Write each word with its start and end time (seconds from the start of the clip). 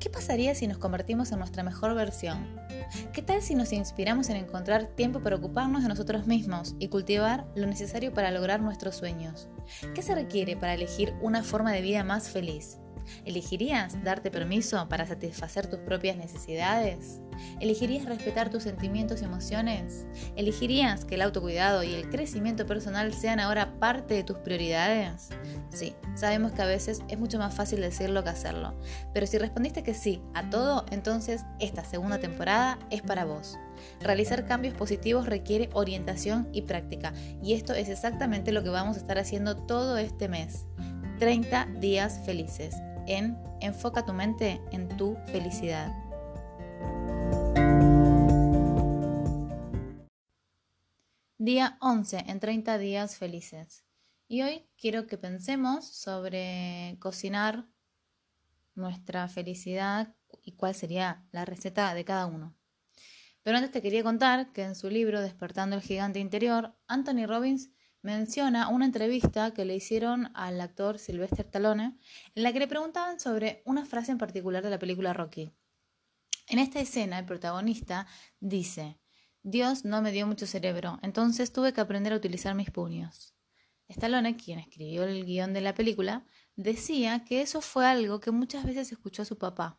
¿Qué 0.00 0.08
pasaría 0.08 0.54
si 0.54 0.66
nos 0.66 0.78
convertimos 0.78 1.30
en 1.30 1.40
nuestra 1.40 1.62
mejor 1.62 1.94
versión? 1.94 2.58
¿Qué 3.12 3.20
tal 3.20 3.42
si 3.42 3.54
nos 3.54 3.70
inspiramos 3.70 4.30
en 4.30 4.36
encontrar 4.36 4.86
tiempo 4.96 5.20
para 5.20 5.36
ocuparnos 5.36 5.82
de 5.82 5.90
nosotros 5.90 6.26
mismos 6.26 6.74
y 6.78 6.88
cultivar 6.88 7.46
lo 7.54 7.66
necesario 7.66 8.14
para 8.14 8.30
lograr 8.30 8.62
nuestros 8.62 8.96
sueños? 8.96 9.50
¿Qué 9.94 10.00
se 10.00 10.14
requiere 10.14 10.56
para 10.56 10.72
elegir 10.72 11.12
una 11.20 11.42
forma 11.42 11.70
de 11.72 11.82
vida 11.82 12.02
más 12.02 12.30
feliz? 12.30 12.79
¿Elegirías 13.24 14.02
darte 14.02 14.30
permiso 14.30 14.88
para 14.88 15.06
satisfacer 15.06 15.66
tus 15.66 15.80
propias 15.80 16.16
necesidades? 16.16 17.20
¿Elegirías 17.60 18.04
respetar 18.04 18.50
tus 18.50 18.64
sentimientos 18.64 19.22
y 19.22 19.24
emociones? 19.24 20.06
¿Elegirías 20.36 21.04
que 21.04 21.14
el 21.14 21.22
autocuidado 21.22 21.82
y 21.82 21.94
el 21.94 22.08
crecimiento 22.08 22.66
personal 22.66 23.12
sean 23.12 23.40
ahora 23.40 23.78
parte 23.78 24.14
de 24.14 24.24
tus 24.24 24.38
prioridades? 24.38 25.30
Sí, 25.70 25.94
sabemos 26.14 26.52
que 26.52 26.62
a 26.62 26.66
veces 26.66 27.02
es 27.08 27.18
mucho 27.18 27.38
más 27.38 27.54
fácil 27.54 27.80
decirlo 27.80 28.24
que 28.24 28.30
hacerlo, 28.30 28.74
pero 29.12 29.26
si 29.26 29.38
respondiste 29.38 29.82
que 29.82 29.94
sí 29.94 30.22
a 30.34 30.50
todo, 30.50 30.84
entonces 30.90 31.44
esta 31.58 31.84
segunda 31.84 32.18
temporada 32.18 32.78
es 32.90 33.02
para 33.02 33.24
vos. 33.24 33.58
Realizar 34.00 34.46
cambios 34.46 34.74
positivos 34.74 35.26
requiere 35.26 35.70
orientación 35.72 36.48
y 36.52 36.62
práctica, 36.62 37.12
y 37.42 37.54
esto 37.54 37.72
es 37.72 37.88
exactamente 37.88 38.52
lo 38.52 38.62
que 38.62 38.68
vamos 38.68 38.96
a 38.96 39.00
estar 39.00 39.18
haciendo 39.18 39.56
todo 39.56 39.96
este 39.96 40.28
mes. 40.28 40.66
30 41.18 41.68
días 41.80 42.20
felices 42.24 42.74
en 43.10 43.36
Enfoca 43.60 44.06
tu 44.06 44.12
mente 44.12 44.60
en 44.70 44.88
tu 44.96 45.16
felicidad. 45.26 45.92
Día 51.36 51.76
11 51.80 52.24
en 52.28 52.38
30 52.38 52.78
días 52.78 53.16
felices. 53.16 53.84
Y 54.28 54.42
hoy 54.42 54.68
quiero 54.76 55.08
que 55.08 55.18
pensemos 55.18 55.86
sobre 55.86 56.98
cocinar 57.00 57.66
nuestra 58.76 59.26
felicidad 59.26 60.14
y 60.44 60.52
cuál 60.52 60.76
sería 60.76 61.26
la 61.32 61.44
receta 61.44 61.92
de 61.94 62.04
cada 62.04 62.26
uno. 62.26 62.56
Pero 63.42 63.56
antes 63.56 63.72
te 63.72 63.82
quería 63.82 64.04
contar 64.04 64.52
que 64.52 64.62
en 64.62 64.76
su 64.76 64.88
libro 64.88 65.20
Despertando 65.20 65.74
el 65.74 65.82
gigante 65.82 66.20
interior, 66.20 66.76
Anthony 66.86 67.26
Robbins 67.26 67.70
menciona 68.02 68.68
una 68.68 68.86
entrevista 68.86 69.52
que 69.52 69.64
le 69.64 69.76
hicieron 69.76 70.30
al 70.34 70.60
actor 70.60 70.98
Sylvester 70.98 71.46
Stallone 71.46 71.98
en 72.34 72.42
la 72.42 72.52
que 72.52 72.58
le 72.58 72.68
preguntaban 72.68 73.20
sobre 73.20 73.62
una 73.64 73.84
frase 73.84 74.12
en 74.12 74.18
particular 74.18 74.62
de 74.62 74.70
la 74.70 74.78
película 74.78 75.12
Rocky. 75.12 75.52
En 76.48 76.58
esta 76.58 76.80
escena 76.80 77.18
el 77.18 77.26
protagonista 77.26 78.06
dice, 78.40 78.98
Dios 79.42 79.84
no 79.84 80.02
me 80.02 80.12
dio 80.12 80.26
mucho 80.26 80.46
cerebro, 80.46 80.98
entonces 81.02 81.52
tuve 81.52 81.72
que 81.72 81.80
aprender 81.80 82.12
a 82.12 82.16
utilizar 82.16 82.54
mis 82.54 82.70
puños. 82.70 83.34
Stallone, 83.88 84.36
quien 84.36 84.58
escribió 84.58 85.04
el 85.04 85.24
guion 85.24 85.52
de 85.52 85.60
la 85.60 85.74
película, 85.74 86.24
decía 86.56 87.24
que 87.24 87.42
eso 87.42 87.60
fue 87.60 87.86
algo 87.86 88.20
que 88.20 88.30
muchas 88.30 88.64
veces 88.64 88.92
escuchó 88.92 89.22
a 89.22 89.26
su 89.26 89.38
papá 89.38 89.78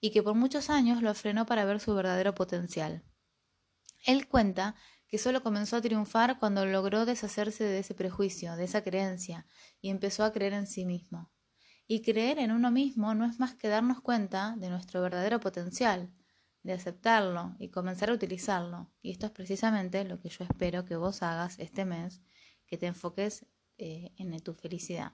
y 0.00 0.10
que 0.10 0.22
por 0.22 0.34
muchos 0.34 0.70
años 0.70 1.02
lo 1.02 1.14
frenó 1.14 1.46
para 1.46 1.64
ver 1.64 1.80
su 1.80 1.94
verdadero 1.94 2.34
potencial. 2.34 3.04
Él 4.06 4.28
cuenta 4.28 4.76
que 5.14 5.18
solo 5.18 5.44
comenzó 5.44 5.76
a 5.76 5.80
triunfar 5.80 6.40
cuando 6.40 6.66
logró 6.66 7.06
deshacerse 7.06 7.62
de 7.62 7.78
ese 7.78 7.94
prejuicio, 7.94 8.56
de 8.56 8.64
esa 8.64 8.82
creencia, 8.82 9.46
y 9.80 9.90
empezó 9.90 10.24
a 10.24 10.32
creer 10.32 10.54
en 10.54 10.66
sí 10.66 10.84
mismo. 10.84 11.30
Y 11.86 12.02
creer 12.02 12.40
en 12.40 12.50
uno 12.50 12.72
mismo 12.72 13.14
no 13.14 13.24
es 13.24 13.38
más 13.38 13.54
que 13.54 13.68
darnos 13.68 14.00
cuenta 14.00 14.56
de 14.58 14.70
nuestro 14.70 15.00
verdadero 15.02 15.38
potencial, 15.38 16.12
de 16.64 16.72
aceptarlo 16.72 17.54
y 17.60 17.68
comenzar 17.68 18.10
a 18.10 18.14
utilizarlo. 18.14 18.90
Y 19.02 19.12
esto 19.12 19.26
es 19.26 19.30
precisamente 19.30 20.02
lo 20.02 20.18
que 20.18 20.30
yo 20.30 20.42
espero 20.42 20.84
que 20.84 20.96
vos 20.96 21.22
hagas 21.22 21.60
este 21.60 21.84
mes, 21.84 22.20
que 22.66 22.76
te 22.76 22.86
enfoques 22.86 23.46
eh, 23.78 24.10
en 24.18 24.36
tu 24.40 24.52
felicidad. 24.52 25.12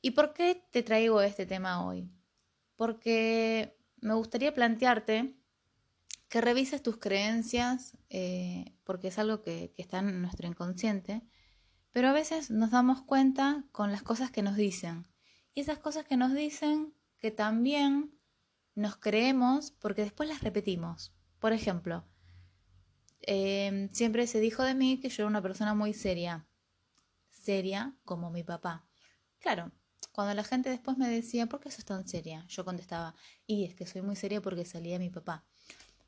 ¿Y 0.00 0.12
por 0.12 0.32
qué 0.34 0.68
te 0.70 0.84
traigo 0.84 1.20
este 1.20 1.46
tema 1.46 1.84
hoy? 1.84 2.08
Porque 2.76 3.76
me 3.96 4.14
gustaría 4.14 4.54
plantearte 4.54 5.34
que 6.28 6.40
revises 6.40 6.82
tus 6.82 6.98
creencias, 6.98 7.96
eh, 8.10 8.74
porque 8.84 9.08
es 9.08 9.18
algo 9.18 9.42
que, 9.42 9.72
está 9.76 10.00
en 10.00 10.20
nuestro 10.20 10.46
inconsciente, 10.46 11.22
pero 11.92 12.08
a 12.08 12.12
veces 12.12 12.50
nos 12.50 12.70
damos 12.70 13.02
cuenta 13.02 13.64
con 13.72 13.92
las 13.92 14.02
cosas 14.02 14.30
que 14.30 14.42
nos 14.42 14.56
dicen. 14.56 15.08
Y 15.54 15.60
esas 15.60 15.78
cosas 15.78 16.04
que 16.04 16.16
nos 16.16 16.34
dicen 16.34 16.94
que 17.16 17.30
también 17.30 18.14
nos 18.74 18.96
creemos 18.96 19.72
porque 19.72 20.02
después 20.02 20.28
las 20.28 20.42
repetimos. 20.42 21.12
Por 21.38 21.52
ejemplo, 21.52 22.04
em, 23.22 23.90
siempre 23.92 24.26
se 24.26 24.40
dijo 24.40 24.62
de 24.62 24.74
mí 24.74 25.00
que 25.00 25.08
yo 25.08 25.22
era 25.22 25.30
una 25.30 25.42
persona 25.42 25.74
muy 25.74 25.94
seria. 25.94 26.46
Seria 27.30 27.96
como 28.04 28.30
mi 28.30 28.44
papá. 28.44 28.86
Claro, 29.40 29.72
cuando 30.12 30.34
la 30.34 30.44
gente 30.44 30.68
después 30.68 30.98
me 30.98 31.08
decía, 31.08 31.46
¿por 31.46 31.60
qué 31.60 31.70
sos 31.70 31.84
tan 31.84 32.06
seria? 32.06 32.44
Yo 32.48 32.64
contestaba, 32.64 33.14
y 33.46 33.64
es 33.64 33.74
que 33.74 33.86
soy 33.86 34.02
muy 34.02 34.16
seria 34.16 34.40
porque 34.40 34.64
salía 34.64 34.94
de 34.94 34.98
mi 34.98 35.10
papá. 35.10 35.44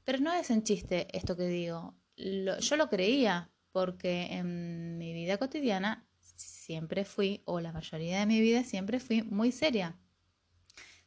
Pero 0.04 0.18
no 0.20 0.32
es 0.32 0.50
en 0.50 0.62
chiste 0.62 1.08
esto 1.16 1.36
que 1.36 1.46
digo. 1.46 1.94
yo 2.16 2.76
lo 2.76 2.88
creía 2.88 3.50
porque 3.72 4.28
en 4.32 4.98
mi 4.98 5.12
vida 5.12 5.38
cotidiana 5.38 6.06
siempre 6.20 7.04
fui, 7.04 7.42
o 7.44 7.60
la 7.60 7.72
mayoría 7.72 8.20
de 8.20 8.26
mi 8.26 8.40
vida 8.40 8.64
siempre 8.64 9.00
fui 9.00 9.22
muy 9.22 9.52
seria. 9.52 9.96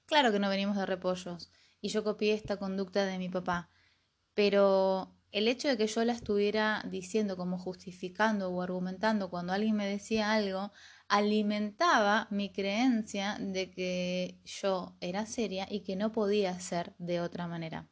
Claro 0.05 0.31
que 0.31 0.39
no 0.39 0.49
venimos 0.49 0.77
de 0.77 0.85
repollos 0.85 1.51
y 1.81 1.89
yo 1.89 2.03
copié 2.03 2.33
esta 2.33 2.57
conducta 2.57 3.05
de 3.05 3.17
mi 3.17 3.29
papá, 3.29 3.69
pero 4.33 5.15
el 5.31 5.47
hecho 5.47 5.67
de 5.67 5.77
que 5.77 5.87
yo 5.87 6.05
la 6.05 6.13
estuviera 6.13 6.83
diciendo 6.89 7.35
como 7.37 7.57
justificando 7.57 8.49
o 8.49 8.61
argumentando 8.61 9.29
cuando 9.29 9.53
alguien 9.53 9.75
me 9.75 9.87
decía 9.87 10.31
algo, 10.33 10.71
alimentaba 11.07 12.27
mi 12.29 12.51
creencia 12.51 13.37
de 13.39 13.71
que 13.71 14.39
yo 14.45 14.95
era 15.01 15.25
seria 15.25 15.67
y 15.69 15.81
que 15.81 15.95
no 15.95 16.11
podía 16.11 16.59
ser 16.59 16.93
de 16.99 17.19
otra 17.19 17.47
manera. 17.47 17.89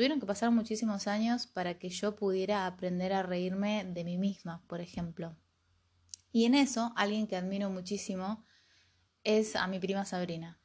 Tuvieron 0.00 0.18
que 0.18 0.24
pasar 0.24 0.50
muchísimos 0.50 1.06
años 1.06 1.46
para 1.46 1.78
que 1.78 1.90
yo 1.90 2.16
pudiera 2.16 2.64
aprender 2.64 3.12
a 3.12 3.22
reírme 3.22 3.84
de 3.84 4.02
mí 4.02 4.16
misma, 4.16 4.64
por 4.66 4.80
ejemplo. 4.80 5.36
Y 6.32 6.46
en 6.46 6.54
eso, 6.54 6.94
alguien 6.96 7.26
que 7.26 7.36
admiro 7.36 7.68
muchísimo 7.68 8.46
es 9.24 9.56
a 9.56 9.66
mi 9.66 9.78
prima 9.78 10.06
Sabrina, 10.06 10.58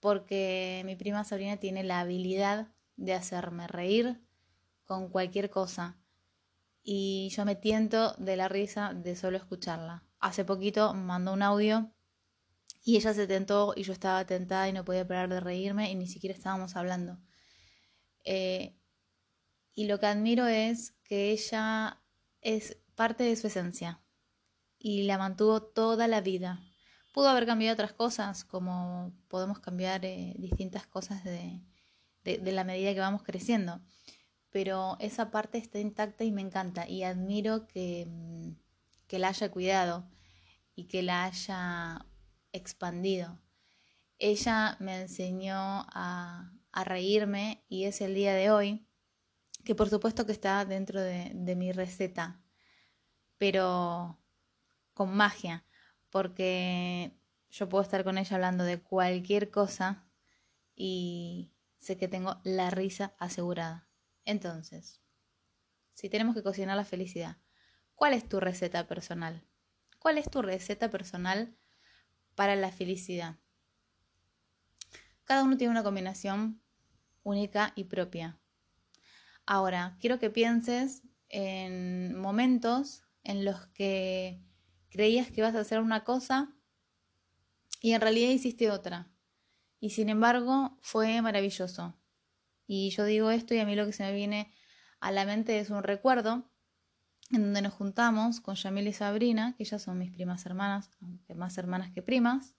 porque 0.00 0.80
mi 0.86 0.96
prima 0.96 1.24
Sabrina 1.24 1.58
tiene 1.58 1.84
la 1.84 2.00
habilidad 2.00 2.68
de 2.96 3.12
hacerme 3.12 3.66
reír 3.66 4.18
con 4.86 5.10
cualquier 5.10 5.50
cosa 5.50 5.98
y 6.82 7.28
yo 7.36 7.44
me 7.44 7.56
tiento 7.56 8.14
de 8.14 8.38
la 8.38 8.48
risa 8.48 8.94
de 8.94 9.14
solo 9.14 9.36
escucharla. 9.36 10.04
Hace 10.20 10.46
poquito 10.46 10.94
mandó 10.94 11.34
un 11.34 11.42
audio 11.42 11.92
y 12.82 12.96
ella 12.96 13.12
se 13.12 13.26
tentó 13.26 13.74
y 13.76 13.82
yo 13.82 13.92
estaba 13.92 14.24
tentada 14.24 14.70
y 14.70 14.72
no 14.72 14.86
podía 14.86 15.06
parar 15.06 15.28
de 15.28 15.40
reírme 15.40 15.90
y 15.90 15.96
ni 15.96 16.06
siquiera 16.06 16.34
estábamos 16.34 16.76
hablando. 16.76 17.18
Eh, 18.24 18.76
y 19.74 19.86
lo 19.86 19.98
que 19.98 20.06
admiro 20.06 20.46
es 20.46 20.92
que 21.04 21.30
ella 21.30 22.02
es 22.40 22.78
parte 22.94 23.24
de 23.24 23.36
su 23.36 23.46
esencia 23.46 24.00
y 24.78 25.04
la 25.04 25.18
mantuvo 25.18 25.62
toda 25.62 26.08
la 26.08 26.20
vida. 26.20 26.60
Pudo 27.12 27.28
haber 27.28 27.46
cambiado 27.46 27.74
otras 27.74 27.92
cosas, 27.92 28.44
como 28.44 29.12
podemos 29.28 29.58
cambiar 29.58 30.04
eh, 30.04 30.34
distintas 30.38 30.86
cosas 30.86 31.24
de, 31.24 31.60
de, 32.24 32.52
la 32.52 32.64
medida 32.64 32.94
que 32.94 33.00
vamos 33.00 33.22
creciendo. 33.22 33.80
Pero 34.50 34.96
esa 35.00 35.30
parte 35.30 35.58
está 35.58 35.78
intacta 35.78 36.24
y 36.24 36.32
me 36.32 36.42
encanta. 36.42 36.88
Y 36.88 37.02
admiro 37.02 37.66
que, 37.66 38.06
mm, 38.08 38.52
que 39.06 39.18
la 39.18 39.28
haya 39.28 39.50
cuidado 39.50 40.08
y 40.74 40.84
que 40.84 41.02
la 41.02 41.24
haya 41.24 42.06
expandido. 42.52 43.40
Ella 44.18 44.76
me 44.80 45.00
enseñó 45.02 45.56
a, 45.56 46.52
a 46.72 46.84
reírme 46.84 47.64
y 47.68 47.84
es 47.84 48.00
el 48.00 48.14
día 48.14 48.34
de 48.34 48.50
hoy, 48.50 48.86
que 49.64 49.74
por 49.74 49.88
supuesto 49.88 50.26
que 50.26 50.32
está 50.32 50.64
dentro 50.64 51.00
de, 51.00 51.54
mi 51.56 51.72
receta, 51.72 52.40
pero 53.38 54.18
con 54.94 55.14
magia 55.16 55.64
porque 56.10 57.16
yo 57.50 57.68
puedo 57.68 57.82
estar 57.82 58.04
con 58.04 58.18
ella 58.18 58.36
hablando 58.36 58.64
de 58.64 58.80
cualquier 58.80 59.50
cosa 59.50 60.04
y 60.74 61.52
sé 61.78 61.96
que 61.96 62.08
tengo 62.08 62.40
la 62.44 62.70
risa 62.70 63.14
asegurada. 63.18 63.88
Entonces, 64.24 65.00
si 65.94 66.08
tenemos 66.08 66.34
que 66.34 66.42
cocinar 66.42 66.76
la 66.76 66.84
felicidad, 66.84 67.38
¿cuál 67.94 68.12
es 68.14 68.28
tu 68.28 68.40
receta 68.40 68.86
personal? 68.86 69.42
¿Cuál 69.98 70.18
es 70.18 70.30
tu 70.30 70.42
receta 70.42 70.90
personal 70.90 71.56
para 72.34 72.56
la 72.56 72.72
felicidad? 72.72 73.36
Cada 75.30 75.44
uno 75.44 75.56
tiene 75.56 75.70
una 75.70 75.84
combinación 75.84 76.60
única 77.22 77.72
y 77.76 77.84
propia. 77.84 78.40
Ahora, 79.46 79.96
quiero 80.00 80.18
que 80.18 80.28
pienses 80.28 81.04
en 81.28 82.18
momentos 82.18 83.04
en 83.22 83.44
los 83.44 83.68
que 83.68 84.42
Creías 84.88 85.28
que 85.30 85.42
ibas 85.42 85.54
a 85.54 85.60
hacer 85.60 85.78
una 85.78 86.02
cosa 86.02 86.52
y 87.80 87.92
en 87.92 88.00
realidad 88.00 88.30
hiciste 88.30 88.72
otra. 88.72 89.08
Y 89.78 89.90
sin 89.90 90.08
embargo 90.08 90.76
fue 90.80 91.22
maravilloso. 91.22 91.96
Y 92.66 92.90
yo 92.90 93.04
digo 93.04 93.30
esto 93.30 93.54
y 93.54 93.60
a 93.60 93.64
mí 93.64 93.76
lo 93.76 93.86
que 93.86 93.92
se 93.92 94.02
me 94.02 94.12
viene 94.12 94.52
a 94.98 95.12
la 95.12 95.24
mente 95.26 95.60
es 95.60 95.70
un 95.70 95.84
recuerdo 95.84 96.50
en 97.30 97.42
donde 97.42 97.62
nos 97.62 97.74
juntamos 97.74 98.40
con 98.40 98.56
Yamil 98.56 98.88
y 98.88 98.92
Sabrina, 98.92 99.54
que 99.56 99.62
ellas 99.62 99.80
son 99.80 99.96
mis 99.96 100.10
primas 100.10 100.44
hermanas, 100.44 100.90
aunque 101.00 101.36
más 101.36 101.56
hermanas 101.56 101.92
que 101.92 102.02
primas, 102.02 102.56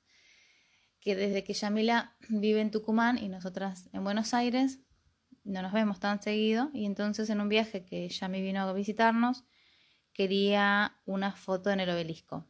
que 1.02 1.16
desde 1.16 1.44
que 1.44 1.54
Yamila 1.54 2.16
vive 2.30 2.62
en 2.62 2.72
Tucumán 2.72 3.18
y 3.18 3.28
nosotras 3.28 3.90
en 3.92 4.04
Buenos 4.04 4.34
Aires, 4.34 4.80
no 5.44 5.62
nos 5.62 5.74
vemos 5.74 6.00
tan 6.00 6.22
seguido 6.22 6.70
y 6.74 6.86
entonces 6.86 7.30
en 7.30 7.42
un 7.42 7.50
viaje 7.50 7.84
que 7.84 8.08
Yami 8.08 8.42
vino 8.42 8.62
a 8.62 8.74
visitarnos, 8.74 9.44
quería 10.14 10.98
una 11.06 11.34
foto 11.34 11.72
en 11.72 11.80
el 11.80 11.90
obelisco. 11.90 12.48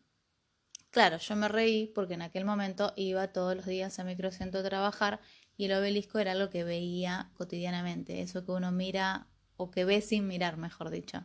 Claro, 0.89 1.17
yo 1.17 1.35
me 1.37 1.47
reí 1.47 1.87
porque 1.87 2.15
en 2.15 2.21
aquel 2.21 2.43
momento 2.43 2.91
iba 2.97 3.31
todos 3.31 3.55
los 3.55 3.65
días 3.65 3.97
a 3.97 4.03
microcentro 4.03 4.59
a 4.59 4.63
trabajar 4.63 5.21
y 5.55 5.65
el 5.65 5.73
obelisco 5.73 6.19
era 6.19 6.33
algo 6.33 6.49
que 6.49 6.65
veía 6.65 7.31
cotidianamente, 7.35 8.21
eso 8.21 8.45
que 8.45 8.51
uno 8.51 8.73
mira 8.73 9.27
o 9.55 9.71
que 9.71 9.85
ve 9.85 10.01
sin 10.01 10.27
mirar, 10.27 10.57
mejor 10.57 10.89
dicho. 10.89 11.23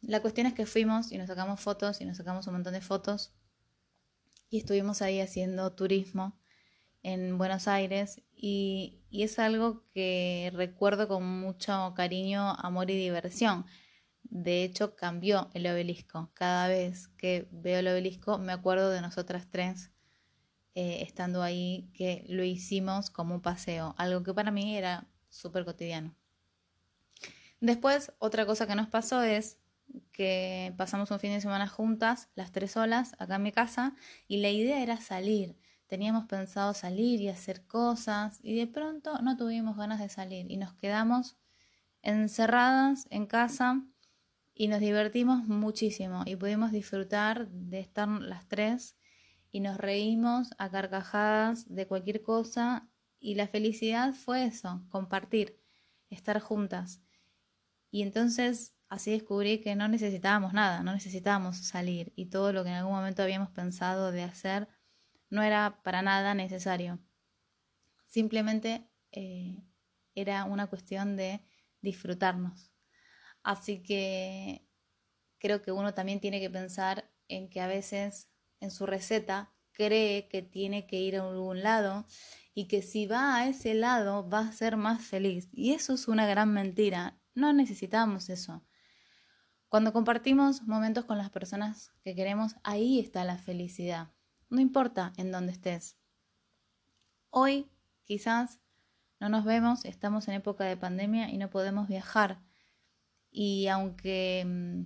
La 0.00 0.20
cuestión 0.20 0.48
es 0.48 0.54
que 0.54 0.66
fuimos 0.66 1.12
y 1.12 1.18
nos 1.18 1.28
sacamos 1.28 1.60
fotos 1.60 2.00
y 2.00 2.04
nos 2.04 2.16
sacamos 2.16 2.48
un 2.48 2.54
montón 2.54 2.72
de 2.72 2.80
fotos 2.80 3.32
y 4.52 4.58
estuvimos 4.58 5.00
ahí 5.00 5.18
haciendo 5.18 5.72
turismo 5.72 6.38
en 7.02 7.38
Buenos 7.38 7.68
Aires 7.68 8.20
y, 8.36 8.98
es 9.10 9.38
algo 9.38 9.82
que 9.94 10.52
recuerdo 10.54 11.08
con 11.08 11.24
mucho 11.24 11.94
cariño, 11.96 12.52
amor 12.58 12.90
y 12.90 12.98
diversión. 12.98 13.64
De 14.24 14.62
hecho, 14.62 14.94
cambió 14.94 15.50
el 15.54 15.66
obelisco. 15.66 16.30
Cada 16.34 16.68
vez 16.68 17.08
que 17.08 17.48
veo 17.50 17.78
el 17.78 17.88
obelisco 17.88 18.38
me 18.38 18.52
acuerdo 18.52 18.90
de 18.90 19.00
nosotras 19.00 19.48
tres 19.50 19.90
eh, 20.74 20.98
estando 21.02 21.42
ahí, 21.42 21.90
que 21.94 22.24
lo 22.28 22.44
hicimos 22.44 23.08
como 23.08 23.34
un 23.34 23.42
paseo, 23.42 23.94
algo 23.96 24.22
que 24.22 24.34
para 24.34 24.50
mí 24.50 24.76
era 24.76 25.06
súper 25.30 25.64
cotidiano. 25.64 26.14
Después, 27.60 28.12
otra 28.18 28.44
cosa 28.44 28.66
que 28.66 28.74
nos 28.74 28.88
pasó 28.88 29.22
es 29.22 29.61
que 30.12 30.74
pasamos 30.76 31.10
un 31.10 31.20
fin 31.20 31.32
de 31.32 31.40
semana 31.40 31.68
juntas, 31.68 32.28
las 32.34 32.52
tres 32.52 32.72
solas, 32.72 33.14
acá 33.18 33.36
en 33.36 33.42
mi 33.42 33.52
casa, 33.52 33.94
y 34.28 34.38
la 34.38 34.50
idea 34.50 34.82
era 34.82 35.00
salir. 35.00 35.56
Teníamos 35.86 36.26
pensado 36.26 36.74
salir 36.74 37.20
y 37.20 37.28
hacer 37.28 37.66
cosas, 37.66 38.38
y 38.42 38.56
de 38.56 38.66
pronto 38.66 39.18
no 39.18 39.36
tuvimos 39.36 39.76
ganas 39.76 40.00
de 40.00 40.08
salir 40.08 40.50
y 40.50 40.56
nos 40.56 40.74
quedamos 40.74 41.36
encerradas 42.02 43.06
en 43.10 43.26
casa 43.26 43.82
y 44.54 44.68
nos 44.68 44.80
divertimos 44.80 45.46
muchísimo 45.46 46.24
y 46.26 46.36
pudimos 46.36 46.72
disfrutar 46.72 47.48
de 47.48 47.80
estar 47.80 48.08
las 48.08 48.46
tres 48.48 48.96
y 49.50 49.60
nos 49.60 49.76
reímos 49.76 50.50
a 50.58 50.70
carcajadas 50.70 51.72
de 51.72 51.86
cualquier 51.86 52.22
cosa 52.22 52.88
y 53.20 53.34
la 53.34 53.46
felicidad 53.46 54.14
fue 54.14 54.44
eso, 54.44 54.82
compartir, 54.88 55.60
estar 56.10 56.40
juntas. 56.40 57.00
Y 57.90 58.02
entonces 58.02 58.74
así 58.92 59.10
descubrí 59.10 59.58
que 59.62 59.74
no 59.74 59.88
necesitábamos 59.88 60.52
nada, 60.52 60.82
no 60.82 60.92
necesitábamos 60.92 61.56
salir 61.56 62.12
y 62.14 62.26
todo 62.26 62.52
lo 62.52 62.62
que 62.62 62.68
en 62.68 62.76
algún 62.76 62.92
momento 62.92 63.22
habíamos 63.22 63.48
pensado 63.48 64.12
de 64.12 64.22
hacer 64.22 64.68
no 65.30 65.42
era 65.42 65.80
para 65.82 66.02
nada 66.02 66.34
necesario. 66.34 66.98
Simplemente 68.06 68.86
eh, 69.10 69.64
era 70.14 70.44
una 70.44 70.66
cuestión 70.66 71.16
de 71.16 71.40
disfrutarnos. 71.80 72.70
Así 73.42 73.82
que 73.82 74.68
creo 75.38 75.62
que 75.62 75.72
uno 75.72 75.94
también 75.94 76.20
tiene 76.20 76.38
que 76.38 76.50
pensar 76.50 77.10
en 77.28 77.48
que 77.48 77.62
a 77.62 77.68
veces 77.68 78.28
en 78.60 78.70
su 78.70 78.84
receta 78.84 79.54
cree 79.72 80.28
que 80.28 80.42
tiene 80.42 80.86
que 80.86 81.00
ir 81.00 81.16
a 81.16 81.26
algún 81.26 81.62
lado 81.62 82.04
y 82.52 82.68
que 82.68 82.82
si 82.82 83.06
va 83.06 83.36
a 83.36 83.48
ese 83.48 83.72
lado 83.72 84.28
va 84.28 84.40
a 84.40 84.52
ser 84.52 84.76
más 84.76 85.02
feliz. 85.02 85.48
Y 85.50 85.72
eso 85.72 85.94
es 85.94 86.08
una 86.08 86.26
gran 86.26 86.52
mentira. 86.52 87.18
No 87.34 87.54
necesitamos 87.54 88.28
eso. 88.28 88.62
Cuando 89.72 89.94
compartimos 89.94 90.64
momentos 90.64 91.06
con 91.06 91.16
las 91.16 91.30
personas 91.30 91.94
que 92.04 92.14
queremos, 92.14 92.56
ahí 92.62 93.00
está 93.00 93.24
la 93.24 93.38
felicidad. 93.38 94.12
No 94.50 94.60
importa 94.60 95.14
en 95.16 95.32
dónde 95.32 95.52
estés. 95.52 95.96
Hoy 97.30 97.70
quizás 98.04 98.60
no 99.18 99.30
nos 99.30 99.46
vemos, 99.46 99.86
estamos 99.86 100.28
en 100.28 100.34
época 100.34 100.64
de 100.64 100.76
pandemia 100.76 101.30
y 101.30 101.38
no 101.38 101.48
podemos 101.48 101.88
viajar. 101.88 102.42
Y 103.30 103.68
aunque 103.68 104.44
mm, 104.46 104.82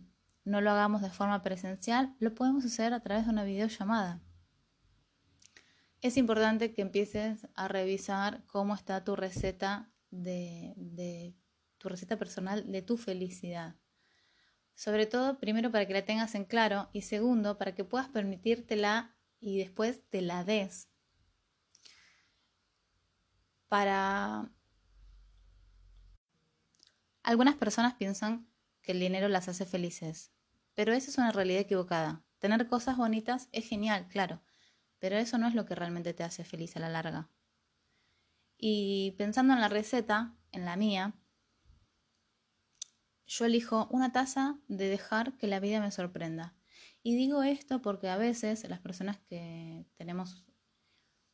no 0.48 0.60
lo 0.60 0.70
hagamos 0.70 1.02
de 1.02 1.10
forma 1.10 1.42
presencial, 1.42 2.14
lo 2.20 2.32
podemos 2.32 2.64
hacer 2.64 2.94
a 2.94 3.00
través 3.00 3.24
de 3.24 3.32
una 3.32 3.42
videollamada. 3.42 4.22
Es 6.00 6.16
importante 6.16 6.72
que 6.72 6.82
empieces 6.82 7.48
a 7.56 7.66
revisar 7.66 8.44
cómo 8.46 8.72
está 8.76 9.02
tu 9.02 9.16
receta 9.16 9.90
de, 10.12 11.34
tu 11.78 11.88
receta 11.88 12.16
personal 12.16 12.70
de 12.70 12.82
tu 12.82 12.96
felicidad. 12.96 13.74
Sobre 14.76 15.06
todo, 15.06 15.38
primero 15.40 15.72
para 15.72 15.86
que 15.86 15.94
la 15.94 16.04
tengas 16.04 16.34
en 16.34 16.44
claro 16.44 16.90
y 16.92 17.00
segundo, 17.00 17.56
para 17.56 17.74
que 17.74 17.82
puedas 17.82 18.08
permitírtela 18.08 19.16
y 19.40 19.58
después 19.58 20.02
te 20.10 20.20
la 20.20 20.44
des. 20.44 20.90
Para... 23.68 24.52
Algunas 27.22 27.56
personas 27.56 27.94
piensan 27.94 28.46
que 28.82 28.92
el 28.92 29.00
dinero 29.00 29.28
las 29.28 29.48
hace 29.48 29.64
felices. 29.64 30.30
Pero 30.74 30.92
esa 30.92 31.10
es 31.10 31.16
una 31.16 31.32
realidad 31.32 31.62
equivocada. 31.62 32.22
Tener 32.38 32.68
cosas 32.68 32.98
bonitas 32.98 33.48
es 33.52 33.66
genial, 33.66 34.06
claro, 34.08 34.42
pero 34.98 35.16
eso 35.16 35.38
no 35.38 35.48
es 35.48 35.54
lo 35.54 35.64
que 35.64 35.74
realmente 35.74 36.12
te 36.12 36.22
hace 36.22 36.44
feliz 36.44 36.76
a 36.76 36.80
la 36.80 36.90
larga. 36.90 37.30
Y 38.58 39.14
pensando 39.16 39.54
en 39.54 39.62
la 39.62 39.68
receta, 39.68 40.36
en 40.52 40.66
la 40.66 40.76
mía, 40.76 41.14
yo 43.26 43.44
elijo 43.44 43.88
una 43.90 44.12
taza 44.12 44.58
de 44.68 44.88
dejar 44.88 45.36
que 45.36 45.46
la 45.46 45.60
vida 45.60 45.80
me 45.80 45.90
sorprenda. 45.90 46.54
Y 47.02 47.16
digo 47.16 47.42
esto 47.42 47.82
porque 47.82 48.08
a 48.08 48.16
veces 48.16 48.68
las 48.68 48.80
personas 48.80 49.18
que 49.28 49.86
tenemos 49.96 50.44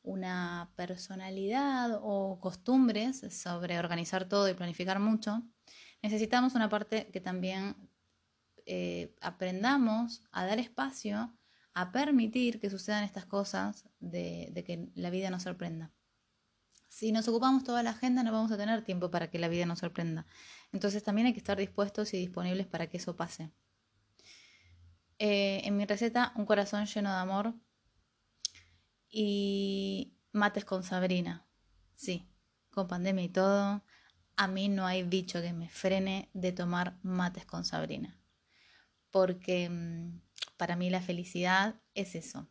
una 0.03 0.73
personalidad 0.77 2.01
o 2.03 2.39
costumbres 2.41 3.21
sobre 3.31 3.79
organizar 3.79 4.29
todo 4.29 4.49
y 4.49 4.55
planificar 4.55 4.99
mucho, 4.99 5.43
necesitamos 6.03 6.55
una 6.55 6.69
parte 6.69 7.09
que 7.13 7.21
también 7.21 7.77
eh, 8.67 9.15
aprendamos 9.21 10.23
a 10.33 10.45
dar 10.45 10.59
espacio, 10.59 11.33
a 11.75 11.93
permitir 11.93 12.61
que 12.61 12.71
sucedan 12.71 13.05
estas 13.05 13.25
cosas 13.25 13.89
de, 13.99 14.53
que 14.67 14.91
la 14.95 15.11
vida 15.11 15.31
nos 15.31 15.45
sorprenda. 15.45 15.93
Si 16.89 17.13
nos 17.13 17.27
ocupamos 17.29 17.65
toda 17.65 17.83
la 17.83 17.91
agenda 17.91 18.23
no 18.23 18.33
vamos 18.33 18.53
a 18.53 18.59
tener 18.59 18.85
tiempo 18.85 19.11
para 19.11 19.31
que 19.31 19.39
la 19.39 19.49
vida 19.49 19.65
nos 19.65 19.79
sorprenda. 19.79 20.27
Entonces 20.73 21.03
también 21.03 21.27
hay 21.27 21.33
que 21.33 21.39
estar 21.39 21.59
dispuestos 21.59 22.15
y 22.15 22.19
disponibles 22.19 22.67
para 22.67 22.87
que 22.89 22.97
eso 22.97 23.17
pase. 23.17 23.51
Eh, 25.19 25.61
en 25.65 25.77
mi 25.77 25.85
receta, 25.85 26.33
un 26.37 26.47
corazón 26.47 26.87
lleno 26.87 27.11
de 27.11 27.19
amor 27.19 27.55
y 29.09 30.15
mates 30.33 30.65
con 30.65 30.83
Sabrina. 30.83 31.47
Sí, 31.95 32.27
con 32.71 32.89
pandemia 32.89 33.25
y 33.25 33.29
todo, 33.29 33.85
a 34.37 34.49
mí 34.49 34.69
no 34.69 34.87
hay 34.87 35.03
bicho 35.03 35.41
que 35.43 35.53
me 35.53 35.69
frene 35.69 36.31
de 36.33 36.53
tomar 36.53 36.99
mates 37.03 37.45
con 37.45 37.65
Sabrina 37.65 38.19
porque 39.13 39.69
mm, 39.69 40.21
para 40.57 40.75
mí 40.75 40.91
la 40.91 41.01
felicidad 41.01 41.81
es 41.95 42.17
eso. 42.17 42.49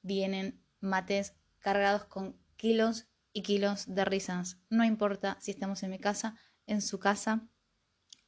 Vienen 0.00 0.64
mates 0.80 1.34
cargados 1.58 2.06
con 2.06 2.40
kilos 2.56 3.08
y 3.34 3.42
kilos 3.42 3.94
de 3.94 4.06
risas. 4.06 4.58
No 4.70 4.84
importa 4.84 5.36
si 5.40 5.50
estamos 5.50 5.82
en 5.82 5.90
mi 5.90 5.98
casa, 5.98 6.36
en 6.72 6.82
su 6.82 6.98
casa, 6.98 7.48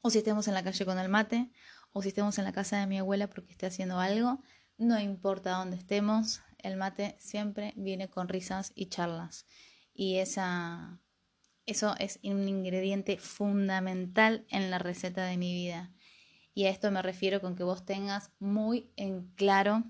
o 0.01 0.11
si 0.11 0.19
estemos 0.19 0.49
en 0.49 0.55
la 0.55 0.63
calle 0.63 0.85
con 0.85 0.99
el 0.99 1.09
mate, 1.09 1.51
o 1.93 2.03
si 2.03 2.09
estemos 2.09 2.39
en 2.39 2.45
la 2.45 2.53
casa 2.53 2.79
de 2.79 2.87
mi 2.87 2.99
abuela 2.99 3.29
porque 3.29 3.53
esté 3.53 3.67
haciendo 3.67 3.99
algo. 4.01 4.43
No 4.77 4.99
importa 5.01 5.53
dónde 5.53 5.77
estemos, 5.77 6.43
el 6.59 6.77
mate 6.77 7.17
siempre 7.19 7.73
viene 7.77 8.09
con 8.09 8.29
risas 8.29 8.73
y 8.75 8.87
charlas. 8.87 9.47
Y 9.93 10.17
esa, 10.17 11.01
eso 11.67 11.95
es 11.99 12.19
un 12.25 12.49
ingrediente 12.49 13.19
fundamental 13.19 14.47
en 14.51 14.71
la 14.71 14.79
receta 14.79 15.25
de 15.25 15.37
mi 15.37 15.55
vida. 15.55 15.93
Y 16.55 16.65
a 16.65 16.71
esto 16.71 16.91
me 16.91 17.03
refiero 17.03 17.41
con 17.41 17.55
que 17.55 17.65
vos 17.65 17.85
tengas 17.85 18.33
muy 18.39 18.93
en 18.97 19.29
claro 19.35 19.85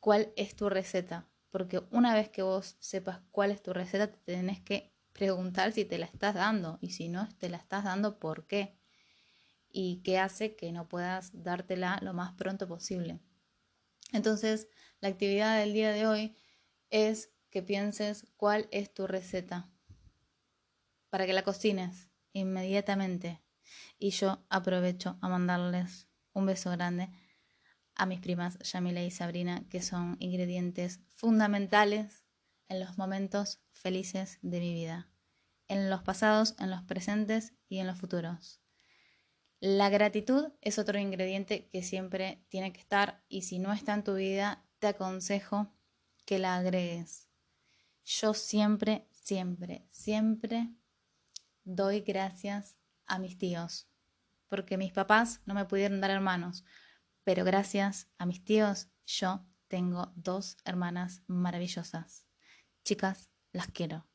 cuál 0.00 0.32
es 0.36 0.54
tu 0.54 0.68
receta. 0.68 1.28
Porque 1.50 1.82
una 1.90 2.14
vez 2.14 2.28
que 2.28 2.42
vos 2.42 2.76
sepas 2.78 3.20
cuál 3.30 3.50
es 3.50 3.62
tu 3.62 3.72
receta, 3.72 4.12
te 4.12 4.18
tenés 4.18 4.60
que 4.60 4.97
preguntar 5.18 5.72
si 5.72 5.84
te 5.84 5.98
la 5.98 6.06
estás 6.06 6.36
dando. 6.36 6.78
Y 6.80 6.90
si 6.90 7.08
no 7.08 7.28
te 7.38 7.48
la 7.48 7.56
estás 7.56 7.82
dando, 7.82 8.20
¿por 8.20 8.46
qué? 8.46 8.78
Y 9.68 10.00
qué 10.04 10.18
hace 10.18 10.54
que 10.54 10.70
no 10.70 10.88
puedas 10.88 11.30
dártela 11.42 11.98
lo 12.02 12.14
más 12.14 12.32
pronto 12.34 12.68
posible. 12.68 13.20
Entonces, 14.12 14.68
la 15.00 15.08
actividad 15.08 15.58
del 15.58 15.72
día 15.72 15.90
de 15.90 16.06
hoy 16.06 16.36
es 16.90 17.32
que 17.50 17.62
pienses 17.62 18.26
cuál 18.36 18.68
es 18.70 18.94
tu 18.94 19.08
receta 19.08 19.68
para 21.10 21.26
que 21.26 21.32
la 21.32 21.42
cocines 21.42 22.08
inmediatamente 22.32 23.42
y 23.98 24.10
yo 24.10 24.46
aprovecho 24.48 25.18
a 25.20 25.28
mandarles 25.28 26.06
un 26.32 26.46
beso 26.46 26.70
grande 26.70 27.10
a 27.96 28.06
mis 28.06 28.20
primas 28.20 28.58
Yamila 28.60 29.02
y 29.02 29.10
Sabrina, 29.10 29.64
que 29.68 29.82
son 29.82 30.16
ingredientes 30.20 31.00
fundamentales 31.08 32.22
en 32.68 32.80
los 32.80 32.98
momentos 32.98 33.60
felices 33.72 34.38
de 34.42 34.60
mi 34.60 34.74
vida, 34.74 35.10
en 35.68 35.90
los 35.90 36.02
pasados, 36.02 36.54
en 36.58 36.70
los 36.70 36.82
presentes 36.82 37.54
y 37.68 37.78
en 37.78 37.86
los 37.86 37.98
futuros. 37.98 38.60
La 39.60 39.88
gratitud 39.88 40.52
es 40.60 40.78
otro 40.78 40.98
ingrediente 40.98 41.68
que 41.70 41.82
siempre 41.82 42.44
tiene 42.48 42.72
que 42.72 42.80
estar 42.80 43.24
y 43.28 43.42
si 43.42 43.58
no 43.58 43.72
está 43.72 43.94
en 43.94 44.04
tu 44.04 44.14
vida, 44.14 44.64
te 44.78 44.86
aconsejo 44.86 45.74
que 46.24 46.38
la 46.38 46.56
agregues. 46.56 47.26
Yo 48.04 48.34
siempre, 48.34 49.08
siempre, 49.10 49.84
siempre 49.90 50.70
doy 51.64 52.02
gracias 52.02 52.76
a 53.06 53.18
mis 53.18 53.36
tíos, 53.36 53.88
porque 54.46 54.76
mis 54.76 54.92
papás 54.92 55.40
no 55.44 55.54
me 55.54 55.64
pudieron 55.64 56.00
dar 56.00 56.10
hermanos, 56.10 56.64
pero 57.24 57.44
gracias 57.44 58.08
a 58.16 58.26
mis 58.26 58.44
tíos 58.44 58.88
yo 59.06 59.44
tengo 59.66 60.12
dos 60.14 60.56
hermanas 60.64 61.22
maravillosas. 61.26 62.27
Chicas, 62.88 63.28
las 63.52 63.66
quiero. 63.68 64.06